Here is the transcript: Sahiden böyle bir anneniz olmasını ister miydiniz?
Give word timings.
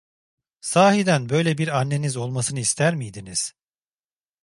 Sahiden 0.61 1.29
böyle 1.29 1.57
bir 1.57 1.67
anneniz 1.79 2.17
olmasını 2.17 2.59
ister 2.59 2.95
miydiniz? 2.95 3.53